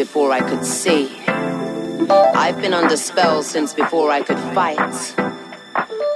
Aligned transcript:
Before 0.00 0.32
I 0.32 0.40
could 0.40 0.64
see. 0.64 1.14
I've 2.34 2.58
been 2.58 2.72
under 2.72 2.96
spell 2.96 3.42
since 3.42 3.74
before 3.74 4.10
I 4.10 4.22
could 4.22 4.38
fight. 4.56 5.14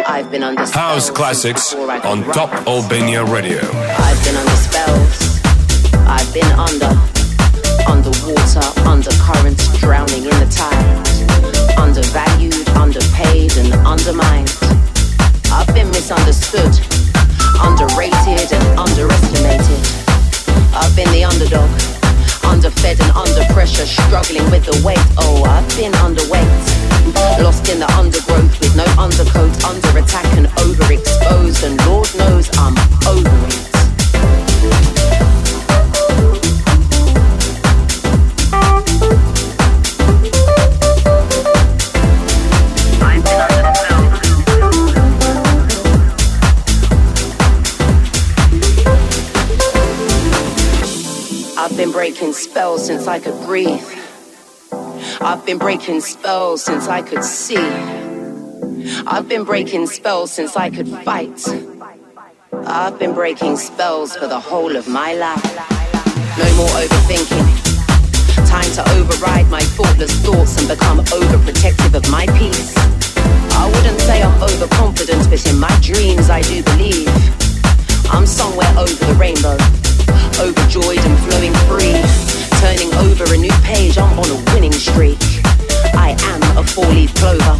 I've 0.08 0.30
been 0.30 0.42
under 0.42 0.64
House 0.64 1.10
classics 1.10 1.74
on 1.74 1.86
write. 1.86 2.32
Top 2.32 2.50
Albania 2.66 3.26
Radio. 3.26 3.60
I've 3.60 4.20
been 4.24 4.36
under 4.40 4.58
spells. 4.68 5.16
I've 6.08 6.32
been 6.32 6.52
under, 6.56 6.92
underwater, 7.84 8.64
under 8.88 9.12
currents, 9.20 9.68
drowning 9.78 10.24
in 10.24 10.36
the 10.40 10.48
tide. 10.48 11.76
Undervalued, 11.76 12.66
underpaid, 12.70 13.52
and 13.58 13.74
undermined. 13.84 14.48
I've 15.52 15.68
been 15.76 15.88
misunderstood, 15.88 16.72
underrated, 17.60 18.48
and 18.48 18.78
underestimated. 18.80 19.84
I've 20.72 20.96
been 20.96 21.12
the 21.12 21.24
underdog, 21.28 21.93
underfed 22.54 23.00
and 23.00 23.10
under 23.16 23.44
pressure, 23.52 23.84
struggling 23.84 24.48
with 24.50 24.64
the 24.64 24.80
weight. 24.86 25.04
Oh, 25.18 25.42
I've 25.42 25.68
been 25.76 25.92
underweight. 26.06 27.42
Lost 27.42 27.68
in 27.68 27.80
the 27.80 27.90
undergrowth 27.98 28.60
with 28.60 28.76
no 28.76 28.84
undercoat, 28.96 29.52
under 29.64 29.98
attack 29.98 30.26
and 30.38 30.46
overexposed, 30.62 31.64
and 31.66 31.84
Lord 31.86 32.08
knows 32.16 32.48
I'm 32.56 32.76
over 33.08 33.46
it. 33.48 34.93
Breaking 52.24 52.40
spells 52.40 52.86
since 52.86 53.06
I 53.06 53.20
could 53.20 53.38
breathe. 53.44 53.86
I've 55.20 55.44
been 55.44 55.58
breaking 55.58 56.00
spells 56.00 56.64
since 56.64 56.88
I 56.88 57.02
could 57.02 57.22
see. 57.22 57.58
I've 59.06 59.28
been 59.28 59.44
breaking 59.44 59.86
spells 59.88 60.32
since 60.32 60.56
I 60.56 60.70
could 60.70 60.88
fight. 60.88 61.46
I've 62.64 62.98
been 62.98 63.12
breaking 63.12 63.58
spells 63.58 64.16
for 64.16 64.26
the 64.26 64.40
whole 64.40 64.74
of 64.74 64.88
my 64.88 65.12
life. 65.12 65.44
No 66.38 66.48
more 66.56 66.74
overthinking. 66.80 68.48
Time 68.48 68.70
to 68.72 68.82
override 68.96 69.50
my 69.50 69.60
thoughtless 69.76 70.18
thoughts 70.24 70.58
and 70.58 70.66
become 70.66 71.00
overprotective 71.00 71.94
of 71.94 72.10
my 72.10 72.24
peace. 72.38 72.72
I 73.52 73.70
wouldn't 73.70 74.00
say 74.00 74.22
I'm 74.22 74.42
overconfident, 74.42 75.28
but 75.28 75.46
in 75.46 75.58
my 75.58 75.78
dreams 75.82 76.30
I 76.30 76.40
do 76.40 76.62
believe. 76.62 77.43
I'm 78.10 78.26
somewhere 78.26 78.70
over 78.76 78.92
the 79.06 79.16
rainbow, 79.18 79.56
overjoyed 80.40 81.00
and 81.00 81.16
flowing 81.24 81.54
free. 81.68 81.94
Turning 82.60 82.92
over 83.04 83.24
a 83.32 83.36
new 83.36 83.52
page, 83.62 83.98
I'm 83.98 84.18
on 84.18 84.28
a 84.30 84.38
winning 84.52 84.72
streak. 84.72 85.18
I 85.94 86.16
am 86.34 86.58
a 86.58 86.64
four 86.64 86.86
leaf 86.86 87.14
clover. 87.14 87.56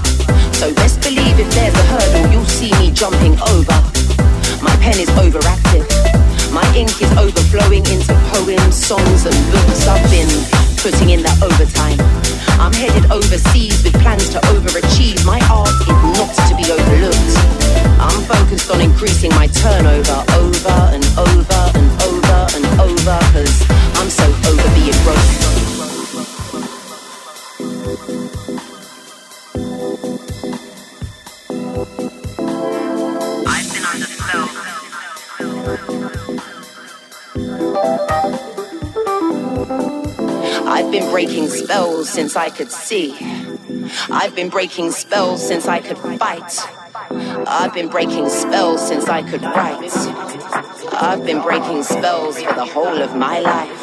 So 0.53 0.73
best 0.75 1.01
believe 1.03 1.39
if 1.39 1.51
there's 1.55 1.75
a 1.75 1.85
hurdle, 1.93 2.33
you'll 2.33 2.47
see 2.47 2.73
me 2.81 2.91
jumping 2.91 3.35
over. 3.53 3.77
My 4.63 4.75
pen 4.81 4.99
is 4.99 5.11
overactive. 5.21 5.85
My 6.53 6.65
ink 6.77 6.91
is 7.03 7.11
overflowing 7.19 7.85
into 7.87 8.15
poems, 8.33 8.75
songs, 8.75 9.27
and 9.27 9.37
books. 9.51 9.87
I've 9.89 10.05
been 10.11 10.31
putting 10.79 11.11
in 11.11 11.23
that 11.23 11.43
overtime. 11.43 11.99
I'm 12.61 12.73
headed 12.73 13.11
overseas 13.11 13.83
with 13.83 13.95
plans 14.01 14.29
to 14.31 14.39
overachieve. 14.55 15.25
My 15.27 15.41
art 15.51 15.69
is 15.69 15.89
not 16.19 16.33
to 16.49 16.55
be 16.57 16.71
overlooked. 16.71 17.64
I'm 17.99 18.23
focused 18.25 18.71
on 18.71 18.81
increasing 18.81 19.31
my 19.31 19.47
turnover 19.49 20.25
over 20.35 20.79
and 20.93 21.05
over 21.19 21.71
and 21.75 22.03
over 22.03 22.47
and 22.55 22.65
over 22.81 23.19
because 23.33 23.55
I'm 23.97 24.11
so 24.11 24.25
over 24.51 24.71
being 24.75 24.99
broke. 25.05 25.45
I've 33.47 33.69
been 33.73 33.85
under 33.85 34.07
spell. 34.07 34.49
I've 40.67 40.91
been 40.91 41.11
breaking 41.11 41.49
spells 41.49 42.09
since 42.11 42.37
I 42.37 42.51
could 42.51 42.73
see. 42.73 43.17
I've 44.11 44.35
been 44.35 44.49
breaking 44.49 44.91
spells 44.93 45.47
since 45.47 45.67
I 45.69 45.81
could 45.81 45.99
fight. 46.19 46.84
I've 47.11 47.75
been 47.75 47.89
breaking 47.89 48.29
spells 48.29 48.87
since 48.87 49.09
I 49.09 49.23
could 49.23 49.43
write. 49.43 49.91
I've 50.93 51.25
been 51.25 51.43
breaking 51.43 51.83
spells 51.83 52.43
for 52.43 52.55
the 52.55 52.65
whole 52.65 53.03
of 53.03 53.17
my 53.17 53.41
life. 53.41 53.83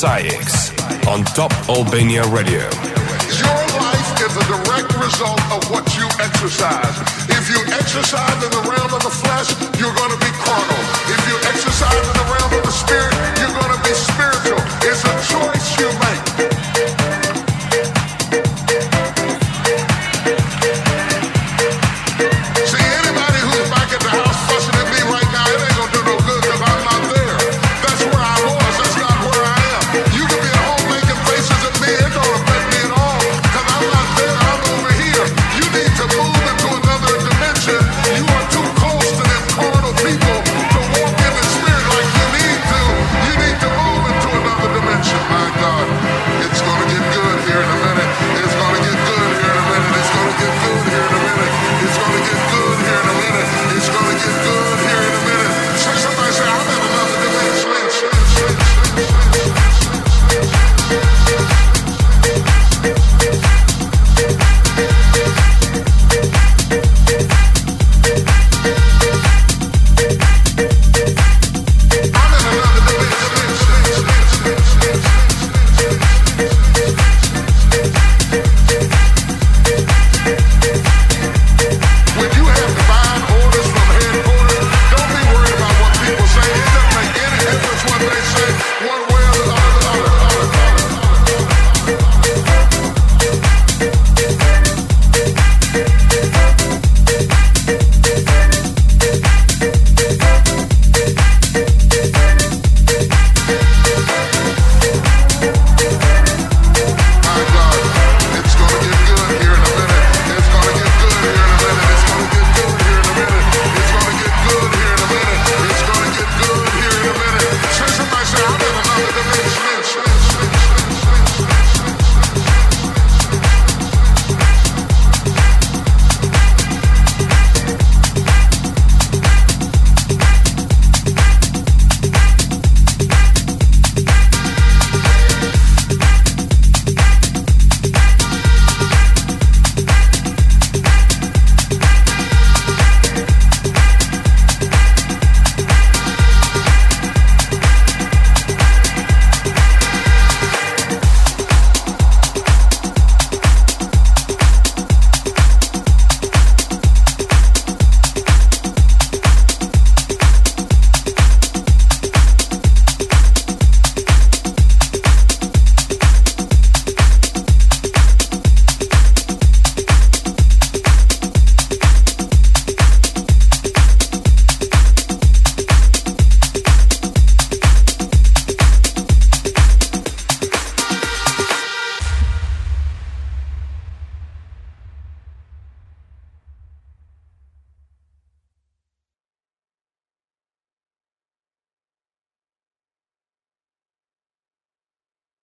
SAIX 0.00 0.72
on 1.12 1.24
Top 1.36 1.52
Albania 1.68 2.24
Radio. 2.32 2.64
Your 3.36 3.60
life 3.76 4.08
is 4.24 4.32
a 4.32 4.44
direct 4.48 4.96
result 4.96 5.44
of 5.52 5.60
what 5.68 5.84
you 5.92 6.08
exercise. 6.24 6.96
If 7.28 7.44
you 7.52 7.60
exercise 7.68 8.40
in 8.40 8.48
the 8.48 8.64
realm 8.64 8.94
of 8.96 9.02
the 9.04 9.12
flesh, 9.12 9.52
you're 9.76 9.92
going 9.92 10.08
to 10.08 10.20
be 10.24 10.32
carnal. 10.40 10.82
If 11.04 11.20
you 11.28 11.36
exercise 11.52 12.00
in 12.00 12.16
the 12.16 12.28
realm 12.32 12.48
of 12.48 12.62
the 12.64 12.72
spirit, 12.72 13.12
you're 13.44 13.52
going 13.52 13.76
to 13.76 13.82
be 13.84 13.92
spiritual. 13.92 14.56
It's 14.88 15.04
a 15.04 15.12
choice 15.28 15.68
you 15.76 15.92
make. 16.00 16.89